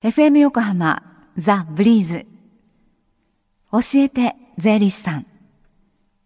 [0.00, 1.02] FM 横浜
[1.36, 2.24] ザ・ブリーズ。
[3.72, 5.26] 教えて税理士さん。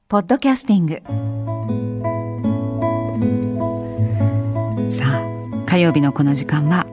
[0.09, 0.97] ポッドキャスティング。
[4.95, 6.85] さあ火曜日のこの時間は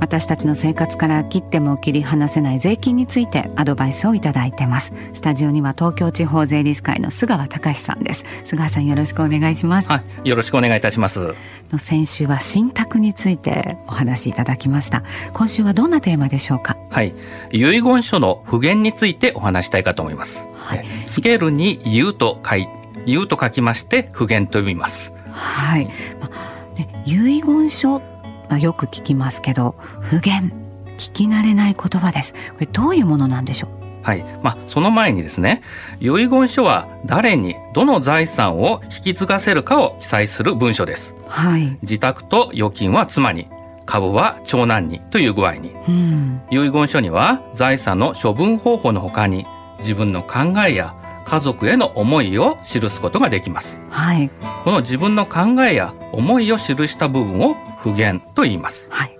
[0.00, 4.92] 私たちの生活から切っても切り離せない税金についてアドバイスをいただいてます。
[5.12, 8.24] スタジオには東京地方税理士会の菅川隆さんです。
[8.44, 9.88] 菅川さんよろしくお願いします。
[9.88, 11.34] はいよろしくお願いいたします。
[11.70, 15.04] の先週は信託についてお話しいただきました。
[15.32, 16.76] 今週はどんなテーマでしょうか？
[16.90, 17.14] はい。
[17.52, 22.68] 遺言書の不言についてお話したいかと思います、はい、スケールに言うと書い
[23.06, 25.12] 言うと書きまして不言と呼びます。
[25.30, 25.86] はい、
[26.20, 28.19] まあね、遺言書まあ、
[28.58, 30.52] よく聞きますけど不言
[30.98, 32.34] 聞き慣れない言葉です。
[32.34, 33.70] これどういうものなんでしょう？
[34.02, 34.24] はい。
[34.42, 35.62] まあ、その前にですね
[36.00, 43.48] 遺言書は誰にどの財産を引き継がせるかを記載する文書です、はい、自宅と預金は妻に
[43.84, 49.46] 株は長男にという具合に、うん、遺言書には財産の処分方法のほかに
[49.80, 50.94] 自分の考えや
[51.26, 54.30] 家族への思いを記すことができます、はい、
[54.64, 59.18] この自分の考えや思いを記した部分を不言と言います、はい、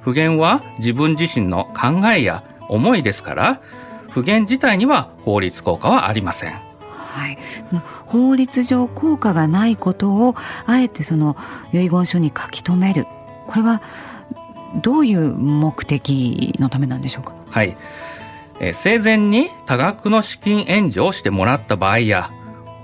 [0.00, 3.60] 不言は自分自身の考えや思いですから
[4.10, 6.52] 不言自体には法律効果はありません。
[6.52, 7.38] はい、
[8.06, 10.34] 法律上効果がないことを
[10.66, 11.36] あえてその
[11.72, 13.06] 遺言書に書き留める。
[13.46, 13.82] これは
[14.82, 17.34] どういう目的のためなんでしょうか？
[17.50, 17.76] はい。
[18.60, 22.30] え生前に多額の資金援助をしてもらった場合や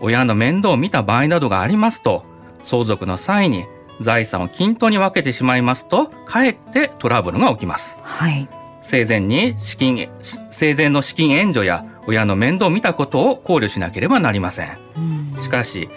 [0.00, 2.24] 親の面倒を見た場合などがありますと
[2.62, 3.66] 相続の際に
[4.00, 8.48] 財産を均等に分けてしまいますとかえってトラブルが起きます、はい、
[8.82, 10.08] 生前に資金
[10.50, 15.88] 生前の資金援助や親の面倒を見たことを考慮しなければなりません、ん、しかし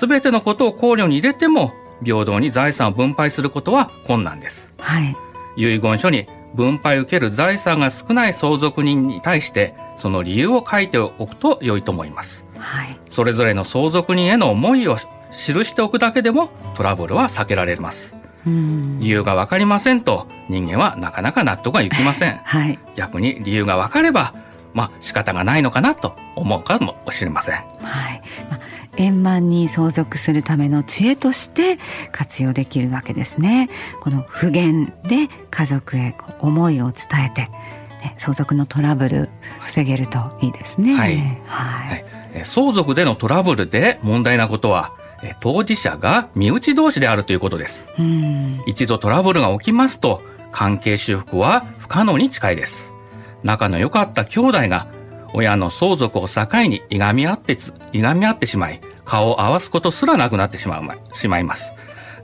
[0.00, 1.72] 全てのことを考慮に入れても
[2.04, 5.16] 平等に財産を分配することは困難です、はい、
[5.56, 14.96] 遺言書に分配を受ける財産が少ない相続人に対してその理由を書いておくと良いと思います、はい、それぞれの相続人への思いを
[15.36, 18.14] 記しておくだけでもトラブルは避けられます。
[18.46, 24.34] 理由が分かりませんと人間はなかなか納得がいきません、はい、逆に理由が分かれば
[24.74, 27.60] まあ仕方がないのかなと思うかもしれません、は
[28.12, 28.22] い。
[28.50, 28.60] まあ、
[28.96, 31.78] 円満に相続するための知恵として
[32.12, 33.70] 活用できるわけですね。
[34.00, 37.42] この不言で家族へ思いを伝えて、
[38.02, 39.30] ね、相続のトラブル
[39.62, 40.94] 防げるといいですね。
[40.94, 42.04] はい、はい、
[42.44, 44.92] 相続でのトラブルで問題なことは
[45.40, 47.84] 当事者が身内同士であるということです。
[48.66, 52.92] 一度トラブルが起きますと関係修復は不可能に近いです。
[53.42, 54.88] 仲の良かった兄弟が
[55.32, 57.56] 親の相続を境にいがみ合って
[57.92, 61.72] いがみ合ってしまい顔を合わすことすらなくなってしまうしまいます。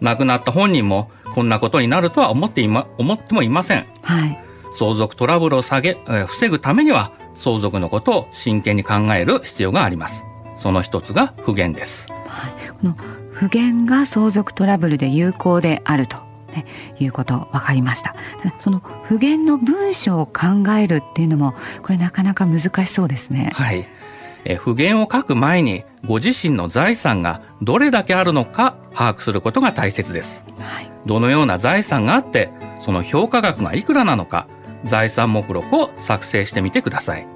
[0.01, 3.87] 亡くなった本人もこんなことになるとは思っていま思ってもいません。
[4.03, 4.39] はい、
[4.73, 10.23] 相続トラブルを下げ、え防ぐためには相続のことを真剣に考える必要があります。
[10.57, 12.07] その一つが不言です。
[12.83, 12.97] の
[13.33, 16.17] 不言が相続トラブルで有効であると、
[16.55, 16.67] ね、
[16.99, 18.15] いうこと分かりました。
[18.61, 23.51] その不言の文章を考えるっていうのもこれなかなか難しそうですね。
[23.55, 23.87] はい。
[24.45, 34.49] え不言を書く前にご自身の財産がどれだけあるのか把握することが大切です、はい、どのような財産があってその評価額がいくらなのか
[34.85, 37.27] 財産目録を作成してみてください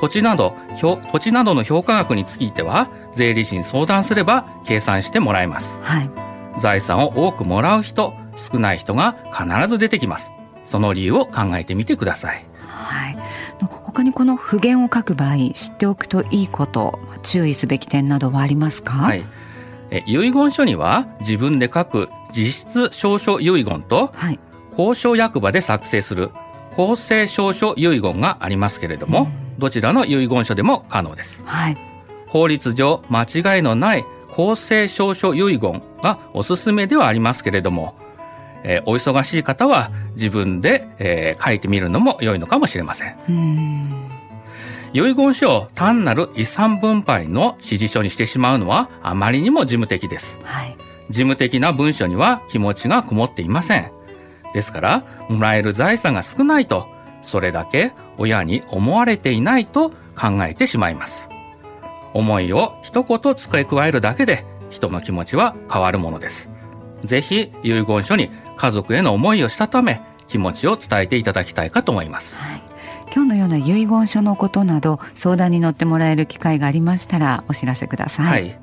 [0.00, 6.10] 土地など土地などの評価額については税理士に相談すれば計算してもらえます、はい、
[6.58, 10.30] 財産を多くもらう人少ない人が必ず出てきます。
[10.64, 12.46] その理由を考えてみてください。
[12.66, 13.16] はい。
[13.60, 18.92] 他にこの不言を書く場合知っておくといいこと注意すべき点などはありますか？
[18.92, 19.24] はい。
[19.90, 24.38] え遺言書には自分で書く実質証書遺言と、はい、
[24.70, 26.30] 交渉役場で作成する
[26.76, 29.50] 公正証書遺言がありますけれども、うん。
[29.60, 31.76] どちらの遺言書でも可能です、はい、
[32.26, 37.94] 法律上間違いのない公正証書遺言がおすすめではありますけれども、
[38.64, 44.10] えー、お忙しい方は自分で、えー、書いてみるのも良いのかもしれません。
[44.92, 50.76] 遺言書を単なる遺産分配の指示書にしてしまうのはあまりにも事務的です、はい、
[51.10, 53.92] 事務的な文書には気持ちがこもっていません
[54.54, 56.88] ですからもらえる財産が少ないと
[57.22, 61.28] それだけ親に思われていないと考えてしまいます。
[62.12, 66.48] 思いを一言付け加えるだけで人の気持ちは変わるものです。
[67.04, 72.62] ぜひ遺言書に家族への思いをしたため気持ちを伝えていただきたいかと思います、はい、
[73.12, 78.60] 今日のような遺言書のことなど相談に乗ってもらえる機会がありましたらお知らせください、はい、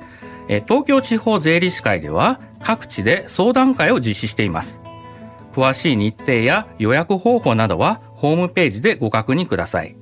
[0.47, 4.79] え東京地方税理士会では各地で相談会を実施しています
[5.57, 9.97] 詳しい日程や予約方法などはホームページでご確認ください。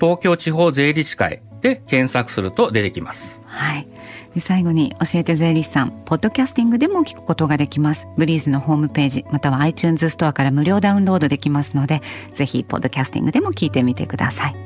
[0.00, 3.40] 東京地方税理士会で検索すると出てきます。
[3.44, 3.86] はい。
[4.34, 8.08] で最後に教えて税理士さん、ポッドキャスティングでも聞くことができます。
[8.18, 14.56] ブリーズのホームページ、または iTunes ストアから無料ダウンロードできますので、ぜひポッドキャスティングでも聞いてみてください。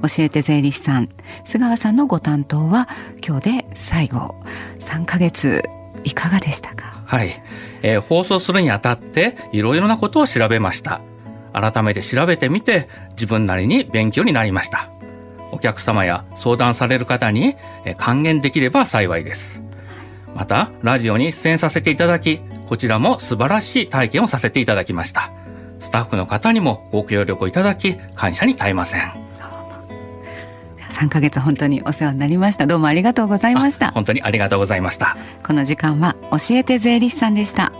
[0.00, 1.10] 教えて税理士さん、
[1.44, 2.88] 菅川さんのご担当は
[3.22, 4.34] 今日で最後、
[4.80, 5.62] 3ヶ月
[6.04, 6.93] いかがでしたか？
[7.04, 7.30] はい、
[7.82, 11.00] えー、放送するにあたっていろいろなことを調べました。
[11.52, 14.90] 改めて調べてみて自分なりに勉強になりました。
[15.52, 17.56] お客様や相談される方に
[17.96, 19.62] 還元できれば幸いです。
[20.34, 25.30] また、ラジオに出演させていただき、こちらも素晴らしい体験をさせていただきました。
[25.78, 29.23] スタッフの方にもご協力をいただき、感謝に絶えません。
[30.94, 32.66] 3ヶ月本当にお世話になりました。
[32.66, 33.90] どうもありがとうございました。
[33.90, 35.16] 本当にありがとうございました。
[35.44, 37.72] この時間は教えて税理士さんでした。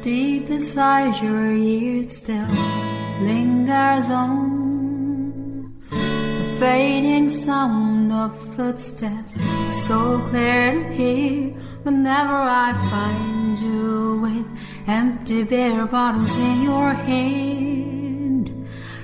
[0.00, 2.46] Deep inside your ears still
[3.22, 5.70] lingers on
[6.58, 9.34] fading sound of footsteps
[9.68, 11.52] so clear to hear
[11.84, 14.46] whenever I find you with
[14.86, 18.50] empty beer bottles in your hand.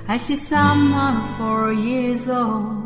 [0.08, 2.85] I see someone four years old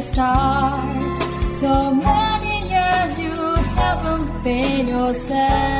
[0.00, 1.16] start.
[1.54, 5.79] So many years you haven't been yourself.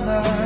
[0.00, 0.43] another.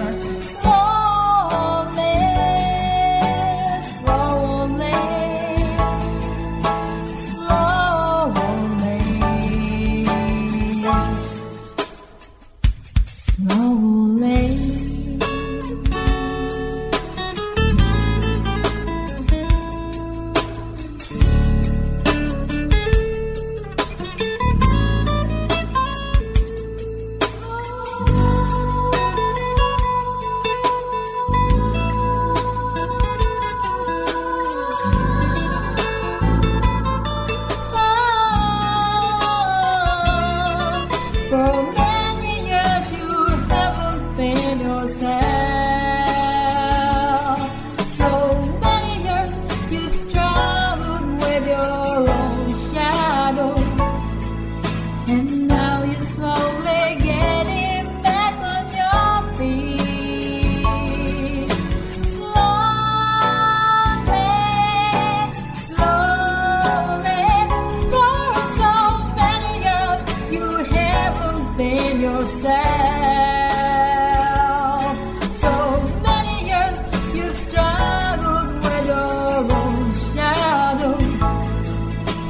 [45.08, 45.47] now.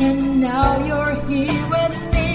[0.09, 2.28] and now you're here with me.